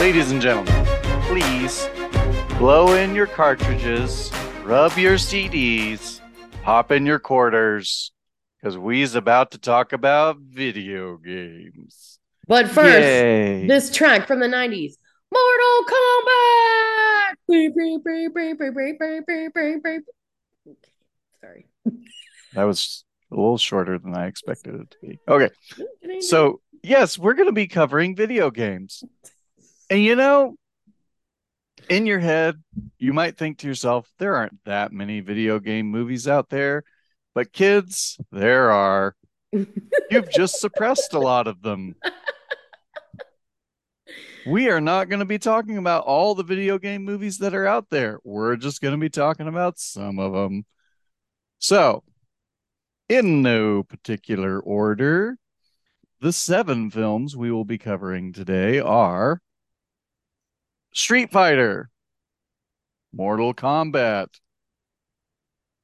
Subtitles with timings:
[0.00, 0.86] Ladies and gentlemen,
[1.28, 1.88] please
[2.58, 4.32] blow in your cartridges,
[4.64, 6.20] rub your CDs,
[6.62, 8.10] pop in your quarters,
[8.56, 12.18] because we's about to talk about video games.
[12.48, 13.66] But first, Yay.
[13.66, 14.94] this track from the 90s
[15.32, 17.34] Mortal Kombat!
[17.48, 20.02] Beep, beep, beep, beep, beep, beep, beep, beep, beep, beep.
[20.66, 20.92] Okay,
[21.40, 21.66] Sorry.
[22.54, 25.20] that was a little shorter than I expected it to be.
[25.28, 25.50] Okay.
[26.20, 29.04] So, yes, we're going to be covering video games.
[29.88, 30.56] And you know,
[31.88, 32.62] in your head,
[32.98, 36.84] you might think to yourself, there aren't that many video game movies out there.
[37.34, 39.14] But kids, there are.
[39.52, 41.96] You've just suppressed a lot of them.
[44.46, 47.66] We are not going to be talking about all the video game movies that are
[47.66, 48.20] out there.
[48.24, 50.64] We're just going to be talking about some of them.
[51.58, 52.02] So,
[53.10, 55.36] in no particular order,
[56.20, 59.42] the seven films we will be covering today are
[60.94, 61.90] Street Fighter,
[63.12, 64.28] Mortal Kombat,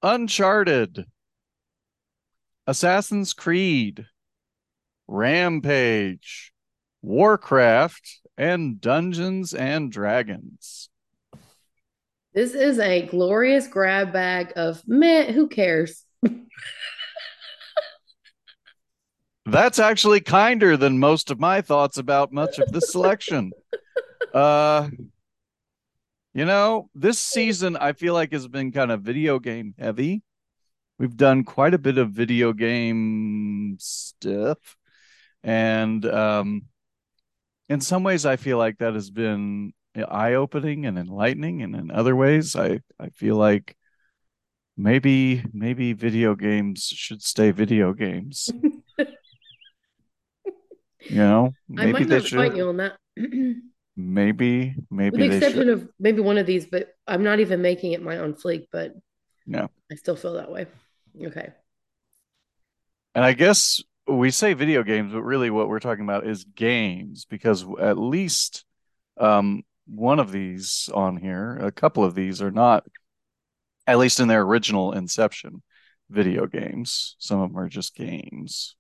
[0.05, 1.05] Uncharted,
[2.65, 4.07] Assassin's Creed,
[5.09, 6.53] Rampage,
[7.03, 10.91] Warcraft, and Dungeons and Dragons.
[12.33, 16.05] This is a glorious grab bag of meh, who cares?
[19.47, 23.53] That's actually kinder than most of my thoughts about much of this selection.
[24.35, 24.89] uh
[26.35, 30.23] you know, this season I feel like has been kind of video game heavy.
[30.99, 34.59] We've done quite a bit of video game stuff.
[35.45, 36.63] And um
[37.69, 42.17] in some ways I feel like that has been eye-opening and enlightening and in other
[42.17, 43.77] ways I I feel like
[44.77, 48.51] maybe maybe video games should stay video games.
[51.09, 52.57] You know, I maybe might they not fight should.
[52.57, 52.97] you on that.
[53.17, 53.57] With
[53.99, 55.69] Maybe, maybe the exception should.
[55.69, 58.95] of maybe one of these, but I'm not even making it my own fleek, but
[59.47, 59.71] No.
[59.91, 60.67] I still feel that way.
[61.21, 61.51] Okay.
[63.15, 67.25] And I guess we say video games, but really what we're talking about is games
[67.25, 68.67] because at least
[69.19, 72.85] um, one of these on here, a couple of these are not,
[73.87, 75.63] at least in their original inception,
[76.11, 77.17] video games.
[77.19, 78.76] Some of them are just games.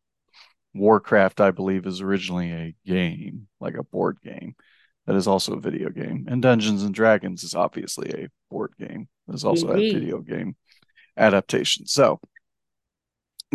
[0.78, 4.54] Warcraft, I believe, is originally a game, like a board game.
[5.06, 6.26] That is also a video game.
[6.28, 9.08] And Dungeons and Dragons is obviously a board game.
[9.26, 10.56] There's also a video game
[11.16, 11.86] adaptation.
[11.86, 12.20] So,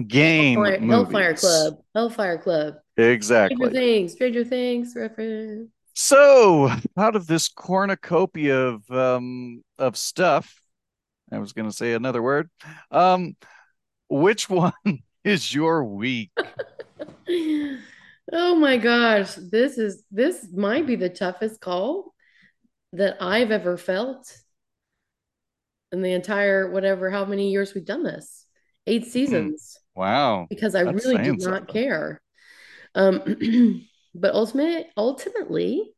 [0.08, 1.34] game Hellfire, Hellfire.
[1.36, 1.78] Club.
[1.94, 2.76] Hellfire Club.
[2.98, 3.58] exactly.
[3.58, 3.80] Stranger.
[3.80, 4.12] Things.
[4.14, 5.70] Stranger Things reference.
[5.94, 10.62] So, out of this cornucopia of um of stuff,
[11.32, 12.50] I was going to say another word.
[12.92, 13.36] Um,
[14.10, 14.74] which one
[15.24, 16.32] is your week?
[18.34, 22.14] Oh my gosh, this is this might be the toughest call
[22.94, 24.34] that I've ever felt
[25.92, 28.46] in the entire whatever how many years we've done this.
[28.88, 30.48] Eight seasons Wow.
[30.50, 31.74] because I That's really do not something.
[31.84, 32.22] care.
[32.96, 33.86] Um
[34.16, 35.94] but ultimate ultimately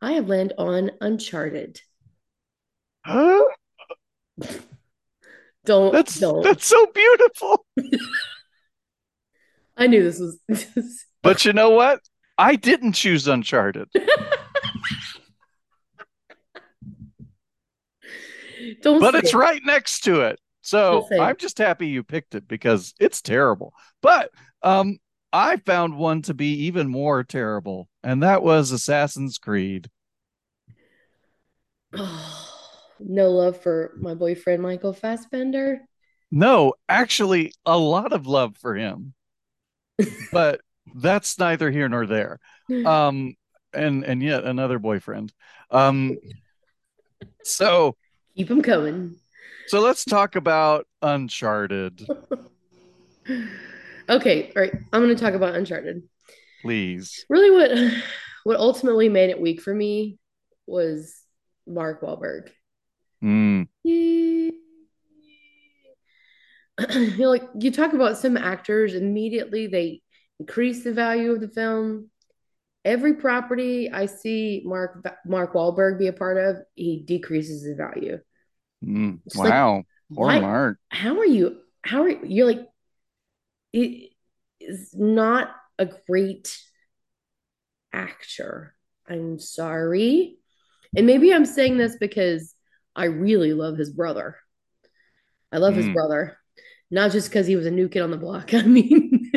[0.00, 1.80] I have landed on Uncharted.
[3.04, 3.44] Huh?
[5.64, 6.44] Don't That's don't.
[6.44, 7.66] that's so beautiful.
[9.76, 10.38] I knew this was
[11.22, 12.00] But you know what?
[12.38, 13.88] I didn't choose Uncharted.
[18.82, 19.36] don't but it's it.
[19.36, 20.38] right next to it.
[20.60, 21.20] So it.
[21.20, 23.72] I'm just happy you picked it because it's terrible.
[24.02, 24.30] But
[24.62, 24.98] um,
[25.32, 29.88] I found one to be even more terrible, and that was Assassin's Creed.
[31.92, 35.80] no love for my boyfriend Michael Fassbender.
[36.30, 39.14] No, actually, a lot of love for him,
[40.32, 40.60] but
[40.94, 42.38] that's neither here nor there.
[42.84, 43.34] Um,
[43.72, 45.32] and and yet another boyfriend.
[45.70, 46.16] Um,
[47.44, 47.96] so
[48.36, 49.14] Keep him coming.
[49.68, 52.06] so let's talk about Uncharted,
[54.08, 54.72] Okay, all right.
[54.92, 56.02] I'm going to talk about Uncharted.
[56.62, 57.24] please.
[57.28, 57.92] Really, what
[58.44, 60.18] what ultimately made it weak for me
[60.66, 61.14] was
[61.66, 62.48] Mark Wahlberg.
[63.22, 63.68] Mm,
[66.90, 70.02] you know, like you talk about some actors, immediately they
[70.38, 72.10] increase the value of the film.
[72.84, 78.20] Every property I see Mark Mark Wahlberg be a part of, he decreases the value.
[78.82, 79.84] mm, It's like, wow.
[80.14, 80.78] Poor Mark.
[80.90, 81.60] How are you?
[81.82, 82.68] How are you're like?
[83.72, 84.10] It
[84.60, 86.56] is not a great
[87.92, 88.74] actor.
[89.08, 90.38] I'm sorry,
[90.96, 92.54] and maybe I'm saying this because
[92.96, 94.36] I really love his brother.
[95.52, 95.92] I love his Mm.
[95.92, 96.38] brother,
[96.90, 98.54] Not just because he was a new kid on the block.
[98.54, 99.30] I mean,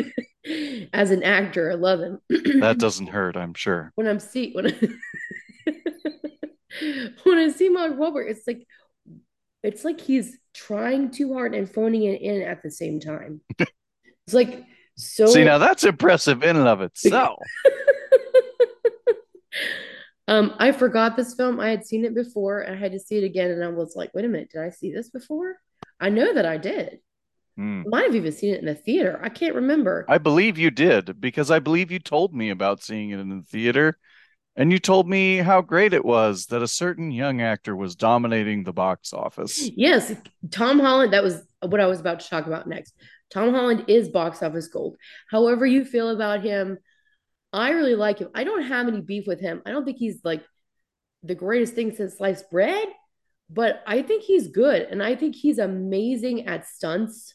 [0.92, 2.20] as an actor, I love him.
[2.60, 3.92] that doesn't hurt, I'm sure.
[3.94, 4.72] When I'm see when I,
[7.24, 8.66] when I see Mark Wahlberg, it's like
[9.62, 13.42] it's like he's trying too hard and phoning it in at the same time.
[13.58, 14.64] it's like
[14.96, 15.26] so.
[15.26, 17.38] See, now that's impressive in and of itself.
[20.28, 21.60] um, I forgot this film.
[21.60, 22.68] I had seen it before.
[22.68, 24.70] I had to see it again, and I was like, "Wait a minute, did I
[24.70, 25.56] see this before?"
[25.98, 27.00] I know that I did.
[27.60, 27.84] Mm.
[27.86, 29.20] Might have even seen it in the theater.
[29.22, 30.06] I can't remember.
[30.08, 33.42] I believe you did because I believe you told me about seeing it in the
[33.42, 33.98] theater.
[34.56, 38.64] And you told me how great it was that a certain young actor was dominating
[38.64, 39.70] the box office.
[39.76, 40.12] Yes,
[40.50, 42.94] Tom Holland, that was what I was about to talk about next.
[43.30, 44.96] Tom Holland is box office gold.
[45.30, 46.78] However, you feel about him,
[47.52, 48.28] I really like him.
[48.34, 49.62] I don't have any beef with him.
[49.66, 50.44] I don't think he's like
[51.22, 52.88] the greatest thing since sliced bread,
[53.48, 54.82] but I think he's good.
[54.82, 57.34] And I think he's amazing at stunts.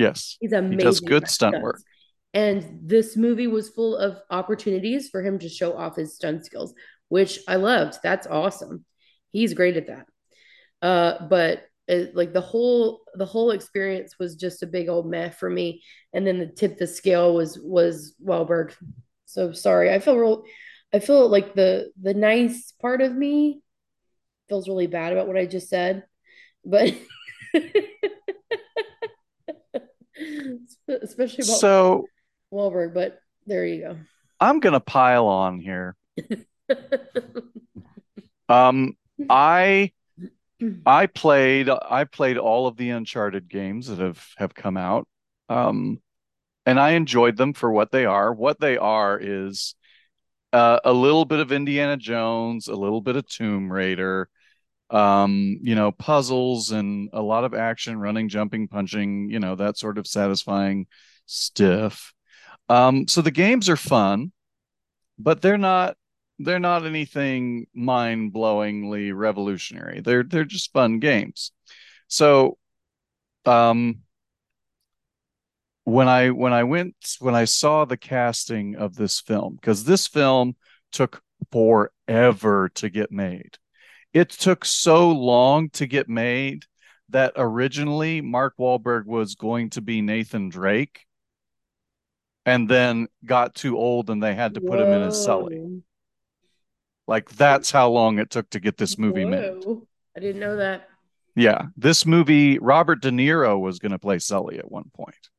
[0.00, 0.36] Yes.
[0.40, 0.78] He's amazing.
[0.78, 1.80] He does good stunt work.
[2.32, 6.74] And this movie was full of opportunities for him to show off his stunt skills,
[7.08, 7.98] which I loved.
[8.02, 8.84] That's awesome.
[9.30, 10.06] He's great at that.
[10.80, 15.30] Uh, but it, like the whole the whole experience was just a big old meh
[15.30, 15.82] for me.
[16.12, 18.74] And then the tip the scale was was Wahlberg.
[19.26, 19.92] So sorry.
[19.92, 20.44] I feel real
[20.94, 23.60] I feel like the the nice part of me
[24.48, 26.04] feels really bad about what I just said.
[26.64, 26.94] But
[30.88, 32.06] especially about so
[32.52, 33.96] Wahlberg, but there you go.
[34.40, 35.96] I'm gonna pile on here.
[38.48, 38.96] um,
[39.28, 39.92] I
[40.86, 45.06] I played I played all of the Uncharted games that have have come out.
[45.48, 46.00] Um,
[46.66, 48.32] and I enjoyed them for what they are.
[48.32, 49.74] What they are is
[50.52, 54.28] uh, a little bit of Indiana Jones, a little bit of Tomb Raider,
[54.90, 59.78] um, you know, puzzles and a lot of action, running, jumping, punching, you know, that
[59.78, 60.86] sort of satisfying
[61.26, 62.12] stuff.
[62.68, 64.32] Um, so the games are fun,
[65.18, 65.96] but they're not
[66.42, 70.00] they're not anything mind-blowingly revolutionary.
[70.00, 71.52] They're they're just fun games.
[72.08, 72.58] So
[73.44, 74.00] um
[75.84, 80.06] when I when I went when I saw the casting of this film, because this
[80.06, 80.56] film
[80.92, 81.22] took
[81.52, 83.58] forever to get made.
[84.12, 86.64] It took so long to get made
[87.10, 91.06] that originally Mark Wahlberg was going to be Nathan Drake
[92.46, 94.86] and then got too old and they had to put Whoa.
[94.86, 95.82] him in as Sully.
[97.06, 99.30] Like that's how long it took to get this movie Whoa.
[99.30, 99.64] made.
[100.16, 100.88] I didn't know that.
[101.36, 105.30] Yeah, this movie Robert De Niro was going to play Sully at one point.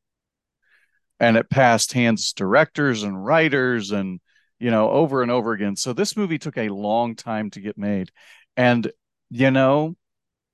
[1.20, 4.20] And it passed hands directors and writers and
[4.60, 5.76] you know over and over again.
[5.76, 8.12] So this movie took a long time to get made.
[8.62, 8.92] And
[9.31, 9.96] you know,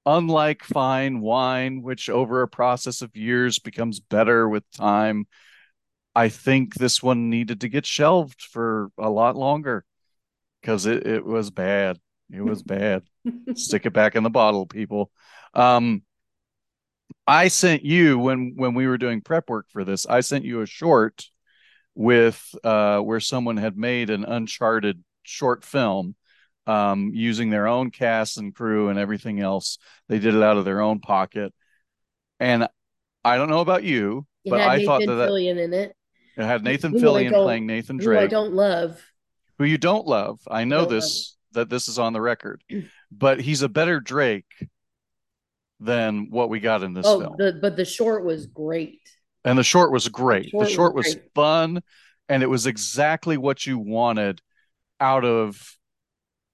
[0.06, 5.28] unlike fine wine which over a process of years becomes better with time,
[6.16, 9.84] I think this one needed to get shelved for a lot longer
[10.62, 12.00] because it, it was bad.
[12.32, 13.04] It was bad.
[13.56, 15.12] Stick it back in the bottle, people.
[15.54, 16.02] Um,
[17.28, 20.06] I sent you when when we were doing prep work for this.
[20.06, 21.26] I sent you a short
[21.94, 26.16] with uh, where someone had made an Uncharted short film
[26.68, 29.78] um, using their own cast and crew and everything else.
[30.10, 31.54] They did it out of their own pocket,
[32.40, 32.68] and
[33.24, 35.96] I don't know about you, it but I Nathan thought that, that Fillion in it.
[36.38, 38.20] It had Nathan who Fillion playing Nathan Drake.
[38.20, 39.02] Who I don't love.
[39.58, 40.40] Who you don't love.
[40.50, 42.64] I know I this that this is on the record.
[43.12, 44.46] But he's a better Drake
[45.80, 47.36] than what we got in this oh, film.
[47.38, 49.00] The, but the short was great.
[49.46, 50.46] And the short was great.
[50.46, 51.82] The short, the short was, was fun
[52.30, 54.42] and it was exactly what you wanted
[55.00, 55.77] out of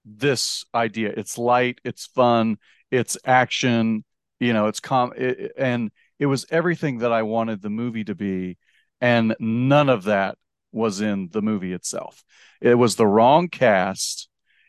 [0.04, 1.12] this idea.
[1.16, 2.58] It's light, it's fun,
[2.90, 4.04] it's action,
[4.40, 8.14] you know, it's com it, and it was everything that I wanted the movie to
[8.14, 8.58] be
[9.00, 10.38] and none of that
[10.72, 12.24] was in the movie itself.
[12.60, 14.28] It was the wrong cast,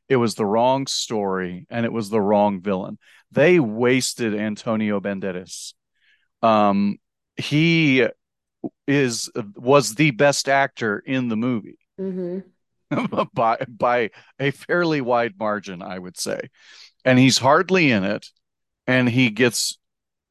[0.10, 2.98] it was the wrong story, and it was the wrong villain.
[3.32, 5.74] They wasted Antonio Banderas.
[6.42, 6.98] Um,
[7.38, 8.08] he
[8.88, 12.40] is was the best actor in the movie mm-hmm.
[13.34, 16.40] by by a fairly wide margin, I would say,
[17.04, 18.28] and he's hardly in it,
[18.88, 19.78] and he gets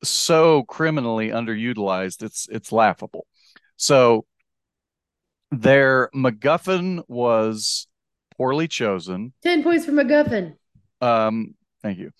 [0.02, 2.22] so criminally underutilized.
[2.22, 3.26] It's it's laughable.
[3.76, 4.26] So
[5.50, 7.86] their MacGuffin was
[8.36, 9.32] poorly chosen.
[9.42, 10.54] 10 points for MacGuffin.
[11.00, 12.10] Um, thank you.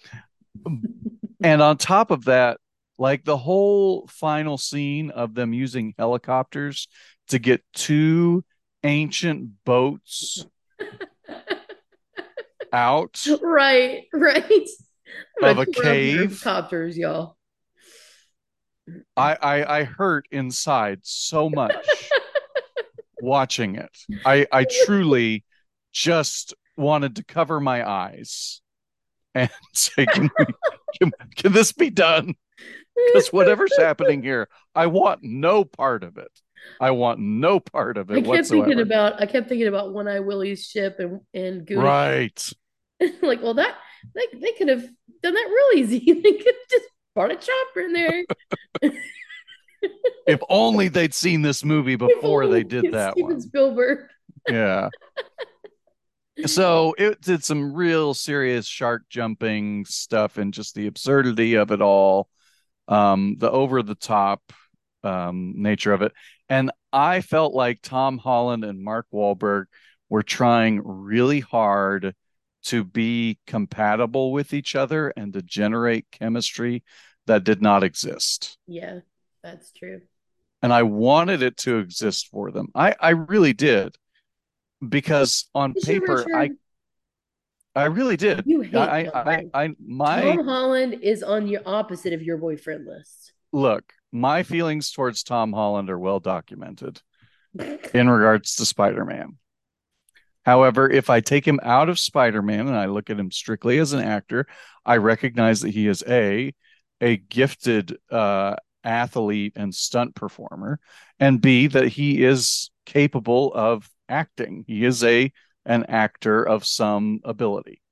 [1.43, 2.59] and on top of that,
[2.99, 6.89] like the whole final scene of them using helicopters
[7.29, 8.45] to get two
[8.85, 10.47] ancient boats
[12.73, 13.27] out.
[13.43, 14.69] Right, right.
[15.43, 16.41] Of a cave.
[16.43, 17.37] Helicopters, y'all.
[19.17, 21.75] I, I I hurt inside so much
[23.21, 23.97] watching it.
[24.25, 25.45] I I truly
[25.93, 28.61] just wanted to cover my eyes
[29.35, 30.47] and say, can, we,
[30.99, 32.35] can, can this be done?
[33.07, 36.31] Because whatever's happening here, I want no part of it.
[36.81, 38.15] I want no part of it.
[38.15, 38.67] I kept whatsoever.
[38.67, 41.83] thinking about I kept thinking about One Eye Willy's ship and and Goonies.
[41.83, 42.53] right.
[43.23, 43.75] like, well, that
[44.15, 44.85] they, they could have
[45.23, 45.99] done that real easy.
[46.23, 48.25] they could have just brought a chopper in there.
[50.27, 53.41] If only they'd seen this movie before they did that Steven one.
[53.41, 54.09] Spielberg.
[54.49, 54.89] Yeah.
[56.47, 61.81] So it did some real serious shark jumping stuff and just the absurdity of it
[61.81, 62.29] all,
[62.89, 64.43] um, the over the top
[65.05, 66.13] um, nature of it.
[66.49, 69.67] And I felt like Tom Holland and Mark Wahlberg
[70.09, 72.15] were trying really hard
[72.65, 76.83] to be compatible with each other and to generate chemistry
[77.27, 78.59] that did not exist.
[78.67, 79.01] Yeah,
[79.43, 80.03] that's true.
[80.63, 82.69] And I wanted it to exist for them.
[82.75, 83.97] I, I really did.
[84.87, 86.51] Because on Did paper, I
[87.75, 88.45] I really did.
[88.45, 89.51] You hate I, Tom I, I, Holland.
[89.55, 93.33] I, my Tom Holland is on your opposite of your boyfriend list.
[93.53, 97.03] look, my feelings towards Tom Holland are well documented
[97.93, 99.37] in regards to Spider-Man.
[100.45, 103.93] However, if I take him out of Spider-Man and I look at him strictly as
[103.93, 104.47] an actor,
[104.87, 106.55] I recognize that he is a
[107.01, 108.55] a gifted uh,
[108.85, 110.79] athlete and stunt performer,
[111.19, 114.65] and b that he is capable of acting.
[114.69, 115.33] He is a
[115.67, 117.83] an actor of some ability,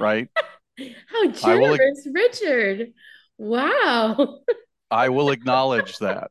[0.00, 0.28] right?
[0.78, 2.92] How I will- generous, Richard.
[3.36, 4.38] Wow.
[4.90, 6.28] I will acknowledge that.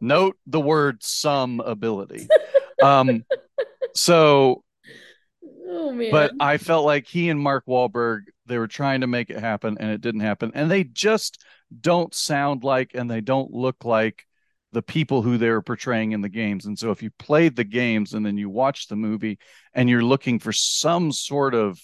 [0.00, 2.28] Note the word some ability.
[2.82, 3.24] Um,
[3.94, 4.64] so,
[5.68, 6.10] Oh man.
[6.10, 9.76] but I felt like he and Mark Wahlberg, they were trying to make it happen
[9.78, 10.52] and it didn't happen.
[10.54, 11.44] And they just
[11.80, 14.24] don't sound like and they don't look like
[14.72, 16.64] the people who they're portraying in the games.
[16.66, 19.38] And so if you played the games and then you watch the movie
[19.74, 21.78] and you're looking for some sort of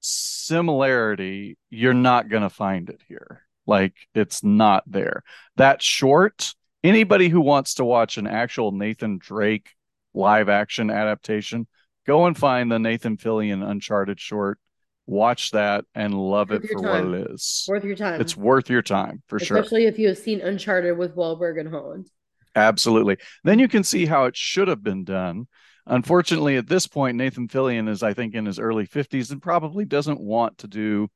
[0.00, 3.42] similarity, you're not going to find it here.
[3.68, 5.22] Like it's not there.
[5.56, 9.70] That short, anybody who wants to watch an actual Nathan Drake
[10.14, 11.66] live action adaptation,
[12.06, 14.58] go and find the Nathan Fillion Uncharted short.
[15.06, 17.66] Watch that and love Worth it for what it is.
[17.68, 18.20] worth your time.
[18.20, 19.58] It's worth your time for sure.
[19.58, 22.08] Especially if you have seen Uncharted with Wahlberg and Holland.
[22.54, 23.18] Absolutely.
[23.44, 25.46] Then you can see how it should have been done.
[25.86, 29.84] Unfortunately, at this point, Nathan Fillion is, I think, in his early 50s and probably
[29.84, 31.08] doesn't want to do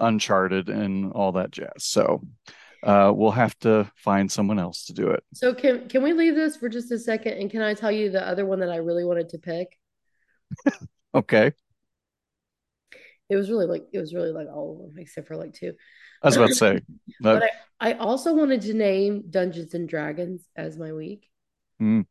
[0.00, 1.70] Uncharted and all that jazz.
[1.78, 2.22] So
[2.82, 5.22] uh, we'll have to find someone else to do it.
[5.34, 7.34] So can can we leave this for just a second?
[7.34, 9.78] And can I tell you the other one that I really wanted to pick?
[11.14, 11.52] Okay.
[13.28, 15.74] It was really like it was really like all of them except for like two.
[16.22, 16.80] I was about to say,
[17.20, 17.44] But
[17.80, 21.28] I, I also wanted to name Dungeons and Dragons as my week.
[21.78, 22.02] Hmm.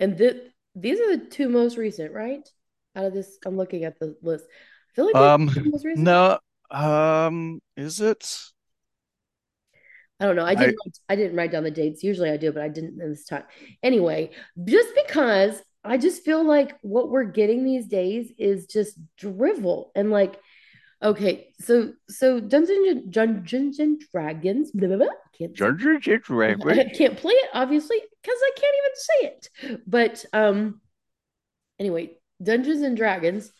[0.00, 0.36] And th
[0.74, 2.46] these are the two most recent, right?
[2.94, 4.44] Out of this, I'm looking at the list.
[4.46, 6.04] I feel like um, are the most recent.
[6.04, 6.38] no,
[6.70, 8.38] um, is it?
[10.18, 10.46] I don't know.
[10.46, 10.76] I didn't
[11.08, 12.02] I, didn't write down the dates.
[12.02, 13.44] Usually I do, but I didn't this time.
[13.82, 14.30] Anyway,
[14.64, 20.10] just because I just feel like what we're getting these days is just drivel and
[20.10, 20.40] like
[21.02, 25.06] okay, so so Dungeons and Dungeons and Dragons, blah, blah, blah,
[25.38, 25.54] can't
[26.78, 29.26] I can't play it obviously because I can't even say
[29.76, 29.82] it.
[29.86, 30.80] But um
[31.78, 33.52] anyway, Dungeons and Dragons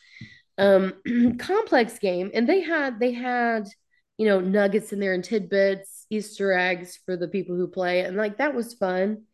[0.58, 0.94] um
[1.38, 3.68] complex game and they had they had
[4.16, 8.16] you know nuggets in there and tidbits, Easter eggs for the people who play and
[8.16, 9.24] like that was fun.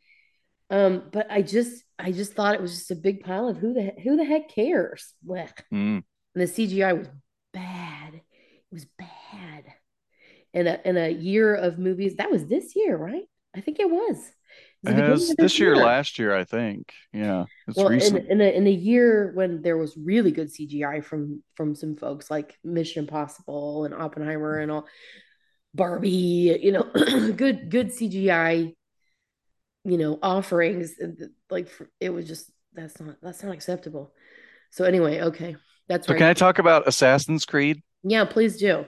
[0.70, 3.74] Um but I just I just thought it was just a big pile of who
[3.74, 5.14] the who the heck cares.
[5.26, 5.52] Blech.
[5.72, 6.02] Mm.
[6.34, 7.08] And the CGI was
[7.52, 8.14] bad.
[8.14, 8.22] It
[8.72, 9.64] was bad.
[10.54, 13.24] In a in a year of movies, that was this year, right?
[13.54, 14.18] I think it was.
[14.84, 16.92] It the It of this year, last year, I think.
[17.12, 18.28] Yeah, it's Well, in, recent.
[18.28, 22.30] in a in a year when there was really good CGI from from some folks
[22.30, 24.86] like Mission Impossible and Oppenheimer and all
[25.74, 26.82] Barbie, you know,
[27.36, 28.74] good good CGI,
[29.84, 30.94] you know, offerings.
[31.50, 34.12] Like for- it was just that's not that's not acceptable.
[34.70, 35.56] So anyway, okay,
[35.88, 36.18] that's So right.
[36.18, 37.82] can I talk about Assassin's Creed?
[38.02, 38.86] Yeah, please do.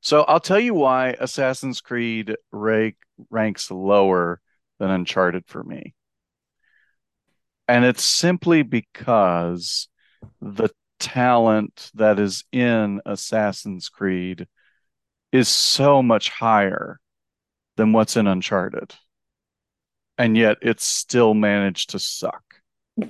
[0.00, 2.96] So I'll tell you why Assassin's Creed rank,
[3.30, 4.40] ranks lower
[4.82, 5.94] than Uncharted for me.
[7.68, 9.88] And it's simply because
[10.40, 14.48] the talent that is in Assassin's Creed
[15.30, 16.98] is so much higher
[17.76, 18.92] than what's in Uncharted.
[20.18, 22.42] And yet it's still managed to suck.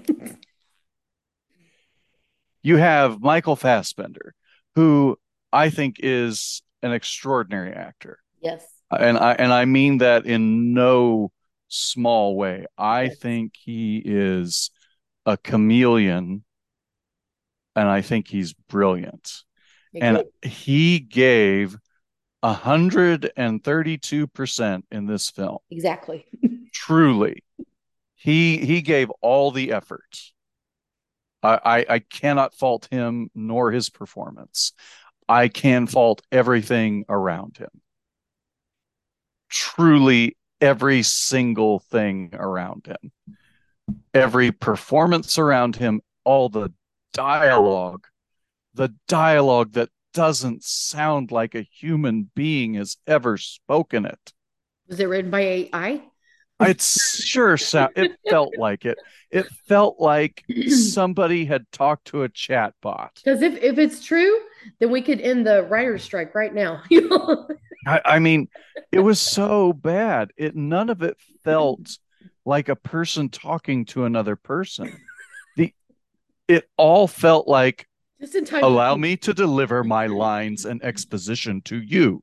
[2.64, 4.36] You have Michael Fassbender,
[4.76, 5.18] who
[5.52, 8.20] I think is an extraordinary actor.
[8.40, 8.64] Yes.
[8.96, 11.32] and I and I mean that in no
[11.72, 12.66] small way.
[12.76, 14.70] I think he is
[15.26, 16.44] a chameleon,
[17.74, 19.42] and I think he's brilliant.
[19.94, 21.76] And he gave
[22.42, 25.58] 132% in this film.
[25.70, 26.26] Exactly.
[26.72, 27.42] Truly.
[28.14, 30.32] He he gave all the effort.
[31.42, 34.72] I, I, I cannot fault him nor his performance.
[35.28, 37.70] I can fault everything around him.
[39.48, 43.12] Truly every single thing around him.
[44.14, 46.72] Every performance around him, all the
[47.12, 48.06] dialogue,
[48.72, 54.32] the dialogue that doesn't sound like a human being has ever spoken it.
[54.88, 56.02] Was it written by AI?
[56.60, 57.92] It sure sound.
[57.96, 58.98] It felt like it.
[59.30, 63.20] It felt like somebody had talked to a chat bot.
[63.24, 64.38] Because if if it's true,
[64.78, 66.82] then we could end the writer's strike right now.
[67.86, 68.48] I, I mean,
[68.90, 70.32] it was so bad.
[70.36, 71.98] It none of it felt
[72.44, 75.00] like a person talking to another person.
[75.56, 75.72] The
[76.48, 77.86] it all felt like
[78.62, 82.22] Allow me to deliver my lines and exposition to you.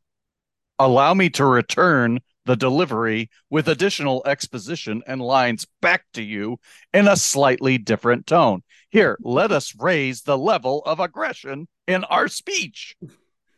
[0.77, 6.57] Allow me to return the delivery with additional exposition and lines back to you
[6.93, 8.63] in a slightly different tone.
[8.89, 12.95] Here, let us raise the level of aggression in our speech.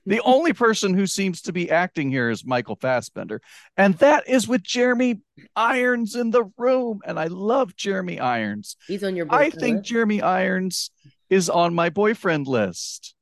[0.05, 3.41] The only person who seems to be acting here is Michael Fassbender,
[3.77, 5.21] and that is with Jeremy
[5.55, 7.01] Irons in the room.
[7.05, 8.77] And I love Jeremy Irons.
[8.87, 9.27] He's on your.
[9.29, 10.89] I think Jeremy Irons
[11.29, 13.13] is on my boyfriend list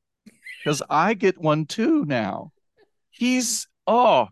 [0.63, 2.53] because I get one too now.
[3.09, 4.29] He's oh,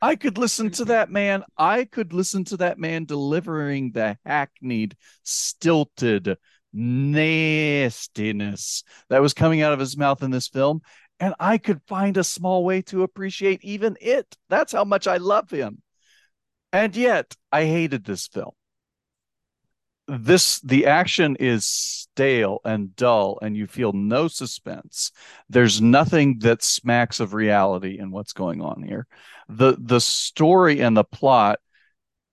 [0.00, 1.44] I could listen to that man.
[1.58, 6.36] I could listen to that man delivering the hackneyed, stilted
[6.72, 10.80] nastiness that was coming out of his mouth in this film.
[11.20, 14.36] And I could find a small way to appreciate even it.
[14.48, 15.82] That's how much I love him.
[16.72, 18.52] And yet, I hated this film.
[20.08, 25.12] This the action is stale and dull and you feel no suspense.
[25.48, 29.06] There's nothing that smacks of reality in what's going on here.
[29.48, 31.60] The the story and the plot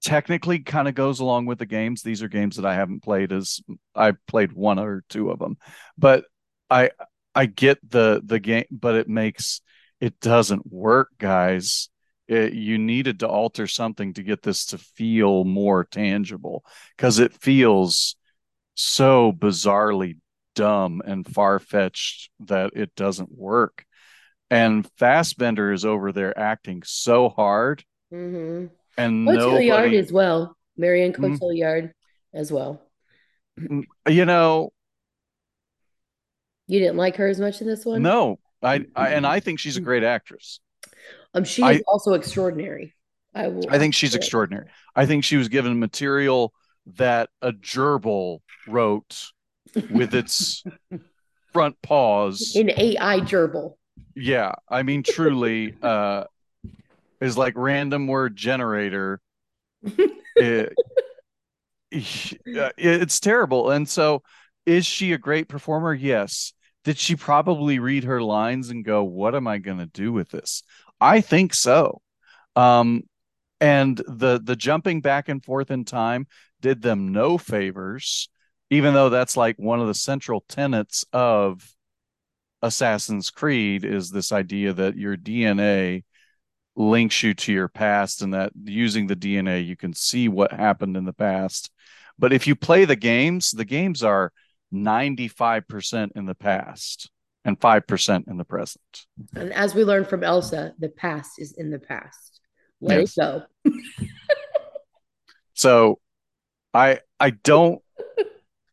[0.02, 2.02] technically kind of goes along with the games.
[2.02, 3.62] These are games that i haven't played as
[3.94, 5.58] i played one or two of them.
[5.98, 6.26] But
[6.72, 6.90] i
[7.38, 9.62] i get the the game but it makes
[10.00, 11.90] it doesn't work guys
[12.28, 17.34] it, you needed to alter something to get this to feel more tangible because it
[17.34, 18.18] feels
[18.76, 20.18] so bizarrely
[20.58, 23.86] dumb and far fetched that it doesn't work.
[24.50, 27.84] And Fassbender is over there acting so hard.
[28.12, 28.68] Mm-hmm.
[28.98, 30.58] And Cotillard as well.
[30.76, 31.14] Marion.
[31.14, 32.38] Cotillard mm-hmm.
[32.38, 32.82] as well.
[33.60, 34.72] Mm, you know,
[36.68, 38.02] you didn't like her as much in this one.
[38.02, 40.60] No, I, I and I think she's a great actress.
[41.34, 42.94] Um, she is I, also extraordinary.
[43.34, 43.70] I will.
[43.70, 44.68] I think she's extraordinary.
[44.96, 46.54] I think she was given material
[46.96, 49.32] that a gerbil wrote
[49.90, 50.64] with its
[51.54, 52.54] front paws.
[52.56, 53.76] in AI gerbil.
[54.16, 56.26] Yeah, I mean, truly, uh,
[57.22, 59.22] is like random word generator.
[60.36, 60.74] it,
[61.92, 64.24] it's terrible, and so
[64.66, 65.94] is she a great performer?
[65.94, 66.54] Yes.
[66.88, 70.30] Did she probably read her lines and go, "What am I going to do with
[70.30, 70.64] this?"
[71.02, 72.02] I think so.
[72.56, 73.04] Um,
[73.60, 76.28] and the the jumping back and forth in time
[76.62, 78.30] did them no favors,
[78.70, 81.76] even though that's like one of the central tenets of
[82.62, 86.06] Assassin's Creed is this idea that your DNA
[86.78, 90.96] links you to your past and that using the DNA you can see what happened
[90.96, 91.70] in the past.
[92.18, 94.32] But if you play the games, the games are
[94.74, 97.10] 95% in the past
[97.46, 99.06] and 5% in the present.
[99.36, 102.42] And as we learned from Elsa, the past is in the past.
[102.82, 103.18] Let yes.
[103.18, 103.44] it go.
[105.54, 106.00] so
[106.74, 107.82] I I don't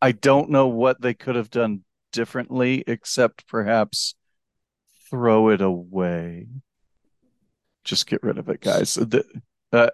[0.01, 4.13] I don't know what they could have done differently except perhaps
[5.09, 6.47] throw it away.
[7.83, 8.95] Just get rid of it, guys.
[8.95, 9.23] The,
[9.71, 9.89] uh,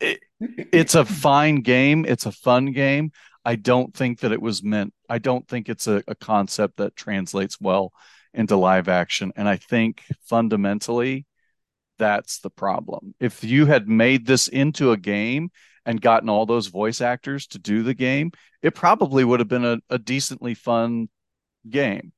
[0.00, 2.04] it, it's a fine game.
[2.06, 3.12] It's a fun game.
[3.46, 4.92] I don't think that it was meant.
[5.08, 7.92] I don't think it's a, a concept that translates well
[8.34, 9.32] into live action.
[9.36, 11.26] And I think fundamentally,
[11.96, 13.14] that's the problem.
[13.20, 15.50] If you had made this into a game
[15.86, 18.32] and gotten all those voice actors to do the game,
[18.62, 21.08] it probably would have been a, a decently fun
[21.70, 22.12] game.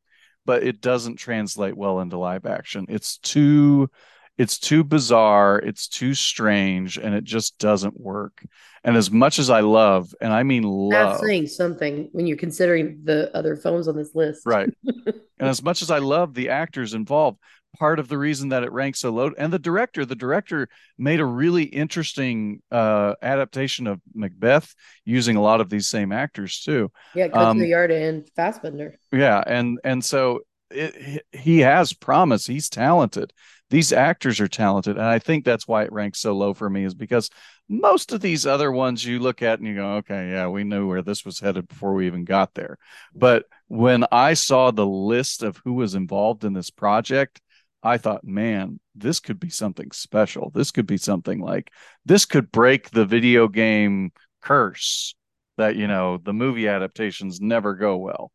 [0.47, 2.87] But it doesn't translate well into live action.
[2.88, 3.91] It's too
[4.38, 8.44] it's too bizarre, it's too strange, and it just doesn't work.
[8.85, 12.37] And as much as I love, and I mean love, that's saying something when you're
[12.37, 14.70] considering the other films on this list, right?
[14.87, 17.38] and as much as I love the actors involved,
[17.77, 19.33] part of the reason that it ranks so low.
[19.37, 24.72] And the director, the director made a really interesting uh, adaptation of Macbeth
[25.05, 26.90] using a lot of these same actors too.
[27.14, 28.94] Yeah, Um, Yarda and Fassbender.
[29.12, 32.46] Yeah, and and so it, he has promise.
[32.46, 33.33] He's talented.
[33.70, 36.85] These actors are talented, and I think that's why it ranks so low for me.
[36.85, 37.31] Is because
[37.68, 40.88] most of these other ones you look at and you go, okay, yeah, we knew
[40.88, 42.78] where this was headed before we even got there.
[43.14, 47.40] But when I saw the list of who was involved in this project,
[47.83, 50.50] I thought, man, this could be something special.
[50.54, 51.70] This could be something like
[52.04, 55.14] this could break the video game curse
[55.59, 58.33] that you know the movie adaptations never go well,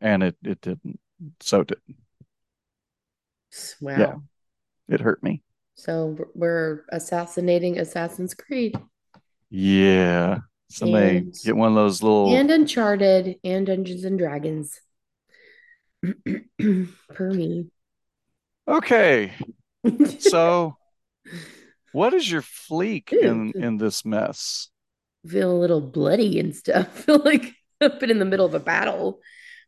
[0.00, 1.00] and it it didn't.
[1.40, 1.96] So it didn't.
[3.80, 3.98] Wow.
[3.98, 4.14] Yeah.
[4.88, 5.42] It hurt me.
[5.74, 8.76] So we're assassinating Assassin's Creed
[9.50, 10.38] Yeah.
[10.70, 12.34] Somebody And- get one of those little.
[12.34, 14.80] and Uncharted and Dungeons and Dragons.
[16.02, 17.66] Per me.
[18.66, 19.32] Okay.
[20.18, 20.76] So,
[21.92, 24.68] what is your fleek in in this mess?
[25.26, 26.88] feel a little bloody and stuff.
[27.04, 29.20] feel like I've been in the middle of a battle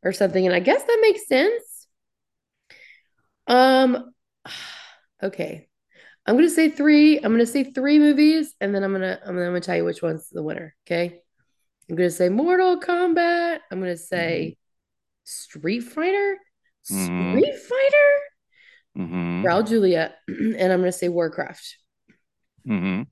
[0.02, 0.44] or something.
[0.44, 1.86] And I guess that makes sense.
[3.46, 4.12] Um,
[5.22, 5.68] okay.
[6.26, 7.16] I'm gonna say three.
[7.16, 9.84] I'm gonna say three movies, and then I'm gonna I'm gonna, I'm gonna tell you
[9.84, 10.74] which one's the winner.
[10.86, 11.22] Okay.
[11.88, 13.60] I'm gonna say Mortal Kombat.
[13.70, 14.56] I'm gonna say
[15.24, 16.38] Street Fighter.
[16.90, 17.38] Mhm.
[17.38, 18.18] Street Fighter.
[18.96, 21.76] hmm Raul Julia, and I'm gonna say Warcraft.
[22.66, 23.02] hmm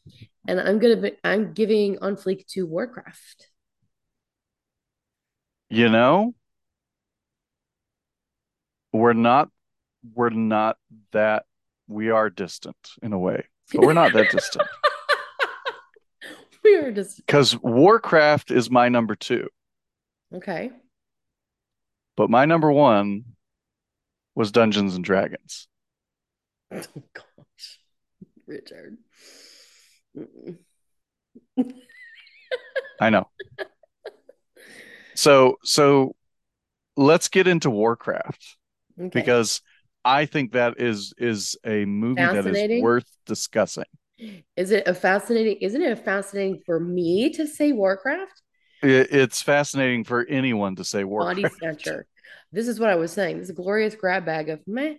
[0.47, 3.49] And I'm gonna be I'm giving on fleek to Warcraft.
[5.71, 6.35] You know,
[8.92, 9.51] we're not
[10.14, 10.79] we're not
[11.12, 11.44] that
[11.88, 14.68] we are distant in a way, but we're not that distant
[16.64, 19.48] we are just because Warcraft is my number two,
[20.35, 20.70] okay.
[22.16, 23.24] but my number one
[24.35, 25.66] was Dungeons and Dragons.
[26.70, 26.83] Oh
[27.14, 27.81] gosh,
[28.46, 28.98] Richard.
[33.01, 33.29] I know.
[35.14, 36.14] So so
[36.96, 38.57] let's get into Warcraft
[39.01, 39.09] Okay.
[39.11, 39.61] because
[40.04, 43.84] I think that is is a movie that is worth discussing.
[44.56, 45.56] is it a fascinating?
[45.61, 48.42] Isn't it fascinating for me to say Warcraft?
[48.82, 52.04] It, it's fascinating for anyone to say Body Warcraft.
[52.52, 53.38] This is what I was saying.
[53.38, 54.94] This glorious grab bag of meh.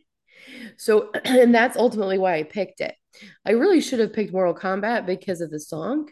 [0.78, 2.96] So, and that's ultimately why I picked it.
[3.46, 6.10] I really should have picked Mortal Kombat because of the song.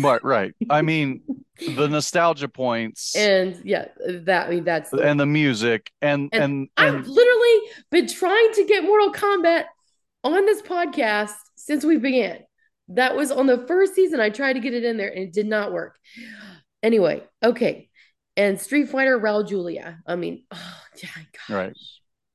[0.00, 0.54] But right.
[0.68, 1.22] I mean,
[1.58, 3.88] the nostalgia points and, yeah,
[4.24, 8.52] that I mean that's and the music and And and I've and literally been trying
[8.54, 9.64] to get Mortal Kombat
[10.24, 12.40] on this podcast since we began.
[12.88, 14.20] That was on the first season.
[14.20, 15.96] I tried to get it in there and it did not work.
[16.82, 17.88] Anyway, okay.
[18.36, 20.00] And Street Fighter Raul Julia.
[20.06, 21.56] I mean, oh yeah, gosh.
[21.56, 21.72] Right.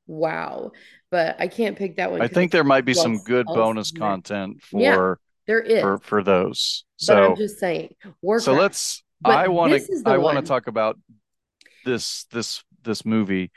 [0.08, 0.72] Wow.
[1.12, 2.22] But I can't pick that one.
[2.22, 5.82] i think there might be some good bonus content for there is.
[5.82, 6.86] for for those.
[7.08, 7.96] but I'm just saying,
[8.38, 10.98] so let's But I want to I want to talk about
[11.84, 13.52] this this this movie.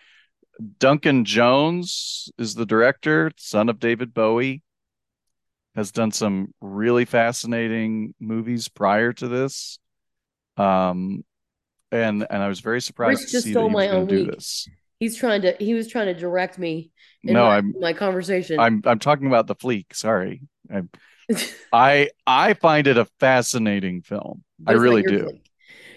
[0.78, 4.62] Duncan Jones is the director, son of David Bowie.
[5.74, 9.78] Has done some really fascinating movies prior to this.
[10.56, 11.24] Um
[11.92, 14.02] and and I was very surprised Rich to just see that he was my going
[14.02, 14.34] own to do week.
[14.34, 14.68] this.
[14.98, 16.90] He's trying to he was trying to direct me
[17.22, 18.58] in No, my, I'm my conversation.
[18.58, 19.94] I'm I'm talking about the fleek.
[19.94, 20.42] Sorry.
[20.72, 20.82] I
[21.72, 24.44] I I find it a fascinating film.
[24.66, 25.24] I But really do.
[25.24, 25.42] fleek.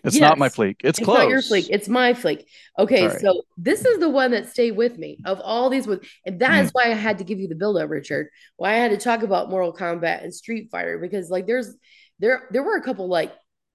[0.04, 0.56] It's not my Yes.
[0.56, 0.76] fleek.
[0.84, 1.00] It's close.
[1.00, 1.18] It's close.
[1.18, 1.68] not your fleek.
[1.70, 2.46] It's my fleek.
[2.78, 6.40] Okay, so this is the one that stayed with me of all these ones, and
[6.40, 6.64] that Mm.
[6.66, 8.28] is why I had to give you the build up, Richard.
[8.58, 11.76] Why I had to talk about Mortal Kombat and Street Fighter because like there's
[12.20, 13.32] there there were a couple like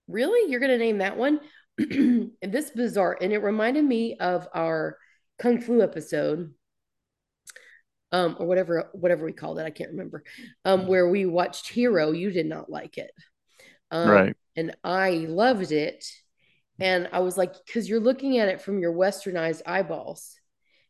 [0.09, 1.41] really you're gonna name that one,
[1.79, 4.99] and this bizarre, and it reminded me of our
[5.39, 6.53] Kung Fu episode.
[8.13, 10.23] Um, or whatever whatever we called it, I can't remember.
[10.65, 13.11] Um, where we watched Hero, you did not like it.
[13.91, 14.37] Um, Right.
[14.57, 16.05] and I loved it.
[16.79, 20.39] And I was like, because you're looking at it from your westernized eyeballs.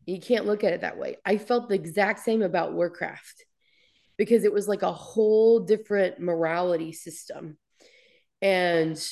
[0.05, 1.17] You can't look at it that way.
[1.25, 3.45] I felt the exact same about Warcraft
[4.17, 7.59] because it was like a whole different morality system.
[8.43, 9.03] And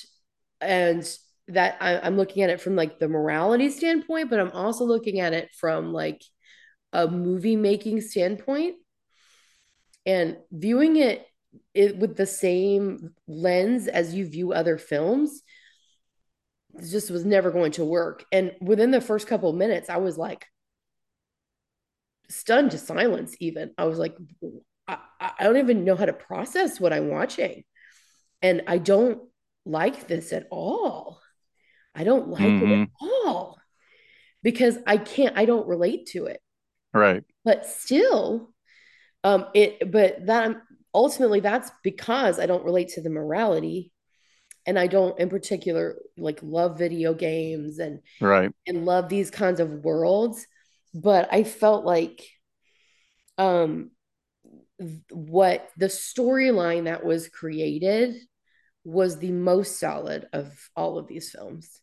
[0.61, 4.85] and that I, I'm looking at it from like the morality standpoint, but I'm also
[4.85, 6.23] looking at it from like
[6.95, 8.77] a movie making standpoint
[10.07, 11.27] and viewing it,
[11.75, 15.43] it with the same lens as you view other films
[16.91, 18.25] just was never going to work.
[18.33, 20.47] And within the first couple of minutes i was like
[22.31, 23.73] stunned to silence even.
[23.77, 24.17] I was like
[24.89, 27.65] I, I don't even know how to process what i'm watching.
[28.43, 29.23] And i don't
[29.67, 31.21] like this at all.
[31.95, 32.83] I don't like it Mhm.
[32.83, 33.59] at all
[34.43, 36.41] because i can't i don't relate to it
[36.95, 37.25] Right.
[37.45, 38.51] But still,
[39.25, 40.57] um, it but that
[40.95, 43.91] ultimately that's because I don't relate to the morality.
[44.67, 48.51] And I don't in particular like love video games and right.
[48.67, 50.47] and love these kinds of worlds.
[50.95, 52.23] But I felt like
[53.37, 53.91] um
[55.11, 58.17] what the storyline that was created
[58.85, 61.81] was the most solid of all of these films.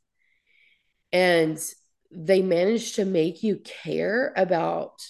[1.12, 1.60] And
[2.12, 5.02] they manage to make you care about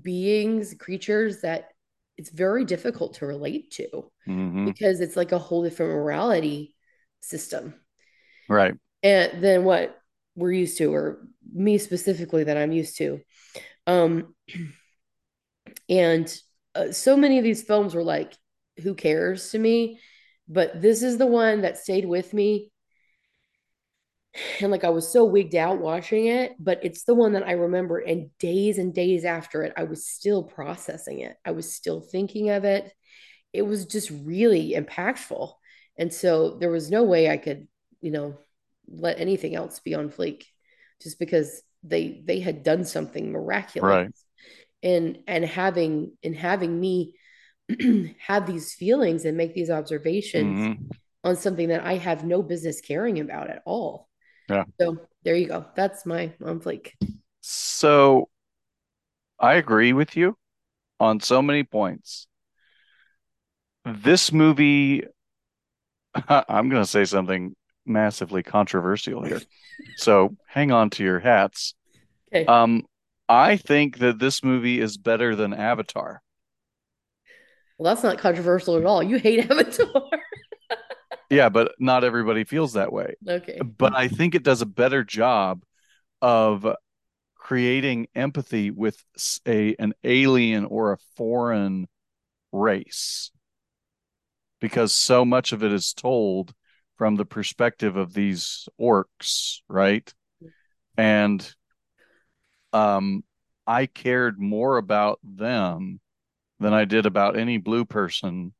[0.00, 1.70] beings creatures that
[2.16, 3.88] it's very difficult to relate to
[4.28, 4.66] mm-hmm.
[4.66, 6.74] because it's like a whole different morality
[7.20, 7.74] system.
[8.48, 8.74] Right.
[9.02, 9.98] And then what
[10.36, 13.20] we're used to, or me specifically, that I'm used to.
[13.86, 14.34] Um,
[15.88, 16.40] and
[16.74, 18.34] uh, so many of these films were like,
[18.82, 19.98] who cares to me?
[20.48, 22.70] But this is the one that stayed with me
[24.60, 27.52] and like I was so wigged out watching it, but it's the one that I
[27.52, 27.98] remember.
[27.98, 31.36] And days and days after it, I was still processing it.
[31.44, 32.92] I was still thinking of it.
[33.52, 35.52] It was just really impactful.
[35.98, 37.66] And so there was no way I could,
[38.00, 38.38] you know,
[38.88, 40.44] let anything else be on fleek
[41.02, 43.82] just because they they had done something miraculous.
[43.82, 44.10] Right.
[44.82, 47.14] And and having and having me
[48.18, 50.84] have these feelings and make these observations mm-hmm.
[51.24, 54.09] on something that I have no business caring about at all
[54.50, 54.64] yeah.
[54.80, 55.64] So there you go.
[55.74, 56.92] That's my on fleek.
[57.40, 58.28] So
[59.38, 60.36] I agree with you
[60.98, 62.26] on so many points.
[63.84, 65.04] This movie,
[66.28, 67.54] I'm going to say something
[67.86, 69.40] massively controversial here.
[69.96, 71.74] so hang on to your hats.
[72.32, 72.44] Okay.
[72.44, 72.84] Um,
[73.28, 76.20] I think that this movie is better than Avatar.
[77.78, 79.02] Well, that's not controversial at all.
[79.02, 80.19] You hate Avatar.
[81.30, 83.14] Yeah, but not everybody feels that way.
[83.26, 83.60] Okay.
[83.60, 85.62] But I think it does a better job
[86.20, 86.66] of
[87.36, 89.02] creating empathy with
[89.46, 91.88] a an alien or a foreign
[92.52, 93.30] race
[94.60, 96.52] because so much of it is told
[96.96, 100.12] from the perspective of these orcs, right?
[100.96, 101.54] And
[102.72, 103.24] um
[103.66, 106.00] I cared more about them
[106.58, 108.52] than I did about any blue person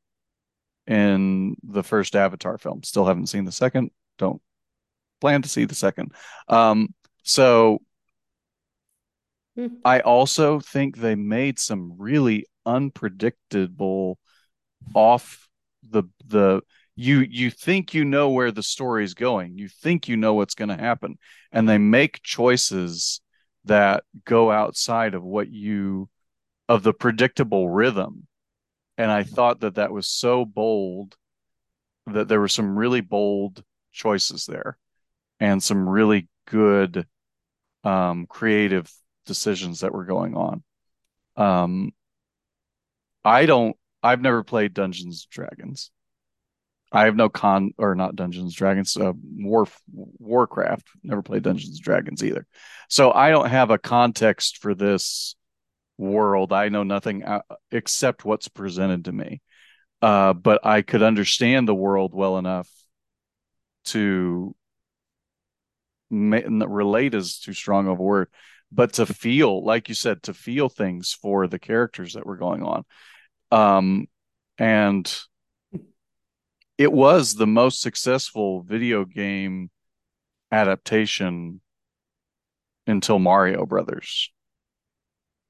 [0.90, 2.82] in the first Avatar film.
[2.82, 3.92] Still haven't seen the second.
[4.18, 4.42] Don't
[5.20, 6.12] plan to see the second.
[6.48, 7.80] Um, so
[9.54, 9.68] hmm.
[9.84, 14.18] I also think they made some really unpredictable
[14.92, 15.48] off
[15.88, 16.60] the the
[16.96, 19.56] you you think you know where the story is going.
[19.56, 21.18] You think you know what's going to happen
[21.52, 23.20] and they make choices
[23.64, 26.08] that go outside of what you
[26.68, 28.26] of the predictable rhythm
[29.00, 31.16] and I thought that that was so bold
[32.06, 34.76] that there were some really bold choices there
[35.40, 37.06] and some really good
[37.82, 38.92] um, creative
[39.24, 40.62] decisions that were going on.
[41.34, 41.92] Um,
[43.24, 43.74] I don't.
[44.02, 45.90] I've never played Dungeons Dragons.
[46.92, 48.98] I have no con or not Dungeons Dragons.
[48.98, 50.86] Uh, War Warcraft.
[51.02, 52.46] Never played Dungeons Dragons either.
[52.90, 55.36] So I don't have a context for this
[56.00, 56.52] world.
[56.52, 59.40] I know nothing uh, except what's presented to me.
[60.02, 62.68] Uh, but I could understand the world well enough
[63.86, 64.54] to
[66.10, 68.28] ma- relate is too strong of a word,
[68.72, 72.62] but to feel, like you said, to feel things for the characters that were going
[72.62, 72.84] on.
[73.52, 74.06] Um,
[74.56, 75.12] and
[76.78, 79.70] it was the most successful video game
[80.50, 81.60] adaptation
[82.86, 84.32] until Mario Brothers.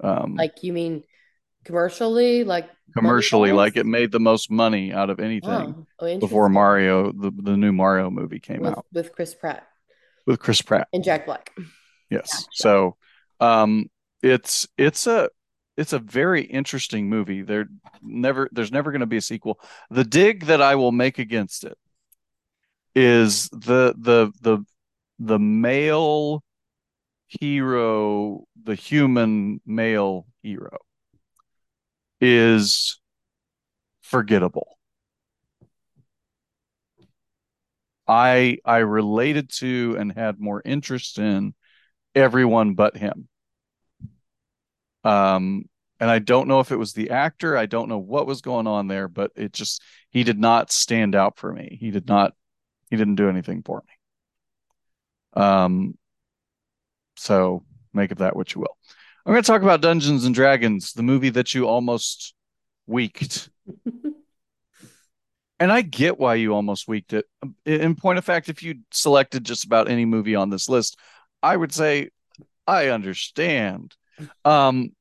[0.02, 1.04] Um, like you mean
[1.64, 6.48] commercially, like commercially, like it made the most money out of anything oh, oh, before
[6.48, 9.66] Mario, the the new Mario movie came with, out with Chris Pratt.
[10.26, 11.52] With Chris Pratt and Jack Black.
[12.10, 12.30] Yes.
[12.32, 12.96] Yeah, so,
[13.40, 13.90] um,
[14.22, 15.30] it's it's a
[15.76, 17.42] it's a very interesting movie.
[17.42, 17.66] There
[18.02, 19.60] never there's never going to be a sequel.
[19.90, 21.78] The dig that I will make against it
[22.94, 24.64] is the the the
[25.18, 26.42] the male
[27.30, 30.78] hero, the human male hero,
[32.20, 33.00] is
[34.02, 34.78] forgettable.
[38.08, 41.54] I I related to and had more interest in
[42.14, 43.28] everyone but him.
[45.04, 45.64] Um,
[46.00, 47.56] and I don't know if it was the actor.
[47.56, 51.14] I don't know what was going on there, but it just he did not stand
[51.14, 51.76] out for me.
[51.80, 52.34] He did not.
[52.90, 55.42] He didn't do anything for me.
[55.42, 55.94] Um,
[57.20, 58.76] so make of that what you will.
[59.26, 62.34] I'm going to talk about Dungeons and Dragons, the movie that you almost
[62.86, 63.50] weaked.
[65.60, 67.26] and I get why you almost weaked it.
[67.66, 70.98] In point of fact, if you selected just about any movie on this list,
[71.42, 72.08] I would say
[72.66, 73.94] I understand.
[74.46, 74.92] Um,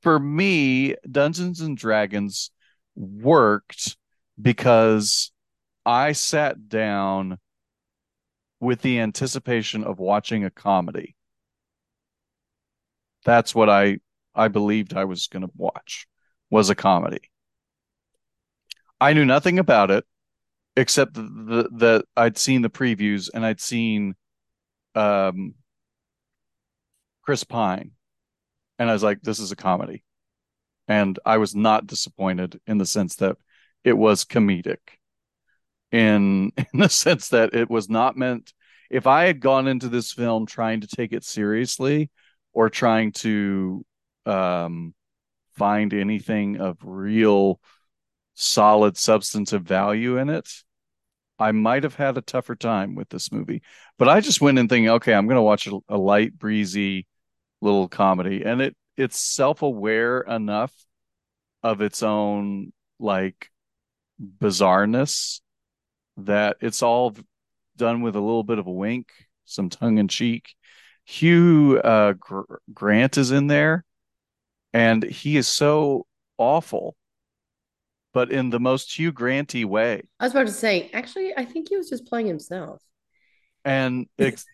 [0.00, 2.50] for me, Dungeons and Dragons
[2.96, 3.98] worked
[4.40, 5.32] because
[5.84, 7.38] I sat down
[8.58, 11.14] with the anticipation of watching a comedy.
[13.28, 13.98] That's what I
[14.34, 16.06] I believed I was going to watch
[16.48, 17.30] was a comedy.
[18.98, 20.06] I knew nothing about it
[20.76, 24.14] except that I'd seen the previews and I'd seen
[24.94, 25.56] um,
[27.20, 27.90] Chris Pine,
[28.78, 30.04] and I was like, "This is a comedy,"
[30.88, 33.36] and I was not disappointed in the sense that
[33.84, 34.78] it was comedic,
[35.92, 38.54] in in the sense that it was not meant.
[38.88, 42.10] If I had gone into this film trying to take it seriously
[42.52, 43.84] or trying to
[44.26, 44.94] um,
[45.56, 47.60] find anything of real
[48.34, 50.48] solid substantive value in it,
[51.38, 53.62] I might have had a tougher time with this movie.
[53.98, 57.06] But I just went in thinking, okay, I'm going to watch a, a, light, breezy
[57.60, 60.72] little comedy, and it it's self aware enough
[61.62, 63.50] of its own like
[64.20, 65.40] bizarreness
[66.16, 67.14] that it's all
[67.76, 69.08] done with a little bit of a wink,
[69.44, 70.54] some tongue in cheek.
[71.08, 72.42] Hugh uh, Gr-
[72.72, 73.84] Grant is in there,
[74.72, 76.96] and he is so awful
[78.14, 80.02] but in the most Hugh Granty way.
[80.18, 82.82] I was about to say, actually, I think he was just playing himself.
[83.64, 84.44] And ex-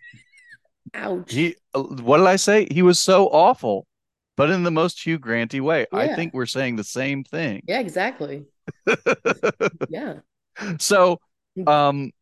[0.95, 1.33] ouch.
[1.33, 2.67] He uh, what did I say?
[2.71, 3.87] He was so awful,
[4.37, 5.87] but in the most Hugh Granty way.
[5.93, 5.99] Yeah.
[5.99, 7.62] I think we're saying the same thing.
[7.67, 8.45] Yeah, exactly.
[9.88, 10.17] yeah.
[10.79, 11.21] So
[11.67, 12.12] um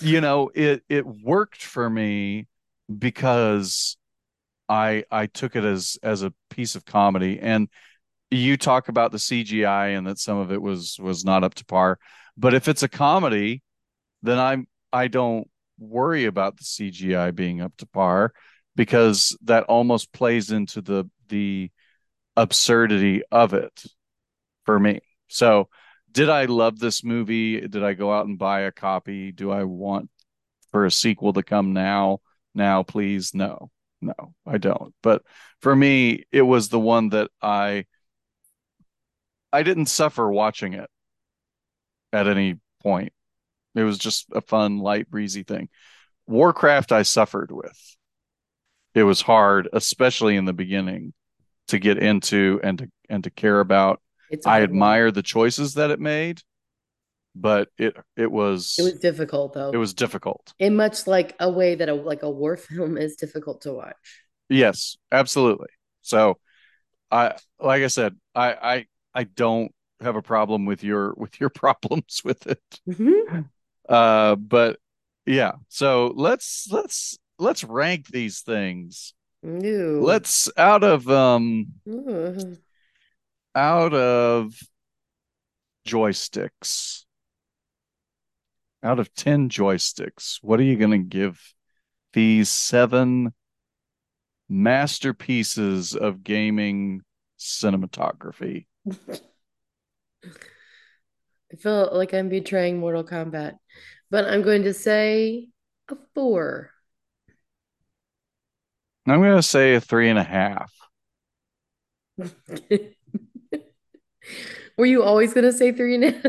[0.00, 2.46] you know, it it worked for me
[2.98, 3.96] because
[4.68, 7.68] I I took it as as a piece of comedy and
[8.30, 11.64] you talk about the CGI and that some of it was was not up to
[11.64, 11.98] par.
[12.36, 13.62] But if it's a comedy,
[14.22, 18.32] then I'm I don't worry about the CGI being up to par
[18.76, 21.70] because that almost plays into the the
[22.36, 23.84] absurdity of it
[24.64, 25.00] for me.
[25.28, 25.68] So,
[26.10, 27.60] did I love this movie?
[27.60, 29.32] Did I go out and buy a copy?
[29.32, 30.10] Do I want
[30.70, 32.20] for a sequel to come now?
[32.54, 34.94] Now, please, no, no, I don't.
[35.02, 35.22] But
[35.60, 37.86] for me, it was the one that I
[39.52, 40.88] I didn't suffer watching it
[42.12, 43.12] at any point.
[43.74, 45.68] It was just a fun, light, breezy thing.
[46.26, 47.96] Warcraft, I suffered with.
[48.94, 51.14] It was hard, especially in the beginning,
[51.68, 54.00] to get into and to and to care about.
[54.46, 56.40] I admire the choices that it made,
[57.34, 59.70] but it it was it was difficult though.
[59.70, 63.16] It was difficult in much like a way that a like a war film is
[63.16, 64.24] difficult to watch.
[64.48, 65.68] Yes, absolutely.
[66.02, 66.38] So,
[67.10, 71.50] I like I said, I I I don't have a problem with your with your
[71.54, 72.80] problems with it.
[72.88, 73.40] Mm-hmm.
[73.88, 74.78] Uh, but
[75.26, 79.14] yeah, so let's let's let's rank these things.
[79.42, 80.00] Ew.
[80.02, 82.56] Let's out of um Ew.
[83.54, 84.54] out of
[85.86, 87.04] joysticks.
[88.82, 91.54] Out of 10 joysticks, what are you going to give
[92.12, 93.32] these seven
[94.48, 97.02] masterpieces of gaming
[97.38, 98.66] cinematography?
[101.52, 103.54] I feel like I'm betraying Mortal Kombat,
[104.10, 105.48] but I'm going to say
[105.88, 106.70] a four.
[109.06, 110.72] I'm going to say a three and a half.
[114.78, 116.22] Were you always going to say three and a half?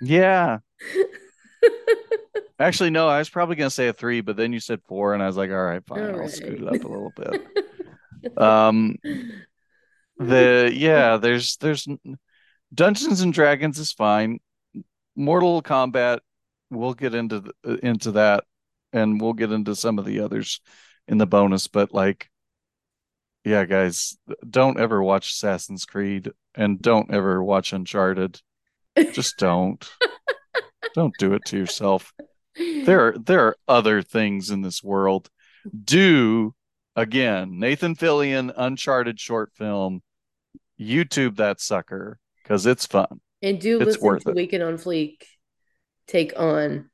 [0.00, 0.58] yeah.
[2.58, 5.12] Actually, no, I was probably going to say a three, but then you said four,
[5.12, 6.30] and I was like, all right, fine, all I'll right.
[6.30, 8.38] scoot it up a little bit.
[8.38, 8.96] um,
[10.18, 11.86] the yeah, there's there's
[12.74, 14.40] Dungeons and Dragons is fine.
[15.14, 16.20] Mortal Kombat,
[16.70, 18.44] we'll get into the, uh, into that,
[18.92, 20.60] and we'll get into some of the others
[21.08, 21.68] in the bonus.
[21.68, 22.30] But like,
[23.44, 24.16] yeah, guys,
[24.48, 28.40] don't ever watch Assassin's Creed, and don't ever watch Uncharted.
[29.12, 29.86] Just don't.
[30.96, 32.12] don't do it to yourself.
[32.56, 35.28] There, are, there are other things in this world.
[35.84, 36.54] Do
[36.96, 40.00] again, Nathan Fillion, Uncharted short film
[40.80, 43.20] YouTube that sucker because it's fun.
[43.42, 44.36] And do it's listen to it.
[44.36, 45.22] Weekend on Fleek
[46.08, 46.88] take on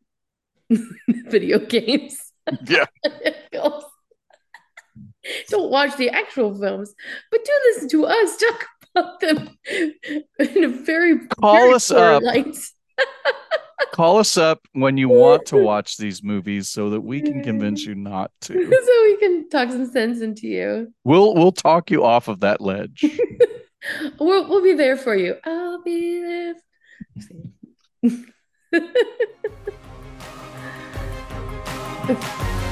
[1.09, 2.19] video games.
[2.65, 2.87] Yeah.
[5.49, 6.93] Don't watch the actual films,
[7.31, 8.67] but do listen to us talk
[8.97, 9.57] about them
[10.41, 12.25] in a very call very us up.
[13.93, 17.85] Call us up when you want to watch these movies so that we can convince
[17.85, 18.55] you not to.
[18.55, 20.93] so we can talk some sense into you.
[21.05, 23.05] We'll we'll talk you off of that ledge.
[24.21, 25.35] We'll, we'll be there for you.
[25.45, 26.55] I'll be
[28.03, 28.13] there.